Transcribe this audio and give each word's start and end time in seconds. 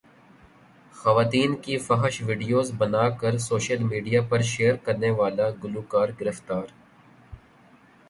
خواتین 0.95 1.51
کی 1.63 1.75
فحش 1.87 2.15
ویڈیوز 2.27 2.71
بناکر 2.77 3.37
سوشل 3.47 3.83
میڈیا 3.83 4.21
پرشیئر 4.29 4.75
کرنے 4.85 5.11
والا 5.19 5.49
گلوکار 5.63 6.09
گرفتار 6.19 6.65